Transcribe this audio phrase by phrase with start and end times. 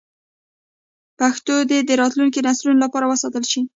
[1.19, 3.61] پښتو دې د راتلونکو نسلونو لپاره وساتل شي.